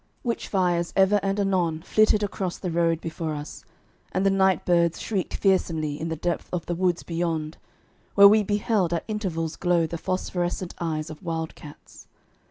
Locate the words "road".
2.71-2.99